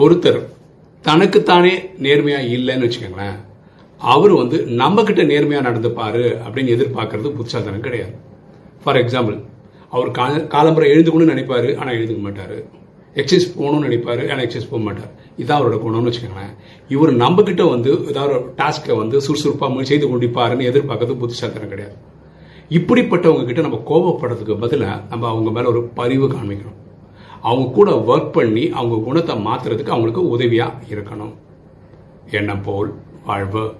ஒருத்தர் 0.00 0.46
தனக்குத்தானே 1.02 1.76
நேர்மையா 1.76 2.40
இல்லைன்னு 2.40 2.90
வச்சுக்கோங்களேன் 2.90 3.36
அவர் 3.98 4.32
வந்து 4.32 4.62
நம்ம 4.62 5.02
கிட்ட 5.02 5.22
நேர்மையா 5.22 5.62
நடந்துப்பாரு 5.62 6.38
அப்படின்னு 6.48 6.68
எதிர்பார்க்கறது 6.68 7.34
புத்திசாதனம் 7.34 7.80
கிடையாது. 7.80 8.12
ஃபார் 8.84 8.96
எக்ஸாம்பிள் 8.96 9.44
அவர் 9.90 10.10
கா- 10.10 10.44
காலம்பரை 10.44 10.86
எழுந்துக்கணும்னு 10.86 11.34
நினைப்பாரு 11.34 11.76
ஆனால் 11.76 11.94
எழுதுக்க 11.94 12.20
மாட்டாரு. 12.20 12.64
எக்ஸசைஸ் 13.14 13.58
போகணும்னு 13.58 13.86
நினைப்பாரு 13.86 14.30
ஆனால் 14.30 14.46
எக்ஸசைஸ் 14.46 14.70
போக 14.70 14.82
மாட்டார். 14.82 15.10
இதான் 15.38 15.62
அவரோட 15.62 15.76
குணம்னு 15.76 16.12
வச்சுக்கோங்களேன். 16.12 16.56
இவர் 16.88 17.12
நம்ம 17.12 17.42
கிட்ட 17.42 17.64
வந்து 17.64 18.06
ஏதாவது 18.08 18.38
டாஸ்க்கை 18.38 18.96
வந்து 18.96 19.20
சுறுசுறுப்பாக 19.20 19.84
செய்து 19.84 20.06
கொண்டிப்பாருன்னு 20.08 20.72
எதிர்பார்க்கறது 20.72 21.18
புத்திசாலித்தனம் 21.18 21.68
கிடையாது. 21.68 22.18
இப்படிப்பட்டவங்க 22.68 23.44
கிட்ட 23.44 23.60
நம்ம 23.60 23.82
கோபப்படுறதுக்கு 23.86 24.58
பதிலாக 24.58 25.02
நம்ம 25.08 25.28
அவங்க 25.28 25.50
மேல 25.50 25.68
ஒரு 25.68 25.82
பரிவு 25.82 26.28
காமிக்கணும் 26.28 26.78
அவங்க 27.42 27.70
கூட 27.70 27.90
ஒர்க் 27.90 28.32
பண்ணி 28.32 28.70
அவங்க 28.70 29.04
குணத்தை 29.04 29.36
மாத்துறதுக்கு 29.36 29.88
அவங்களுக்கு 29.88 30.38
உதவியா 30.38 30.72
இருக்கணும். 30.88 31.34
எண்ணம் 32.30 32.62
போல்? 32.62 32.94
வாழ்வு. 33.26 33.74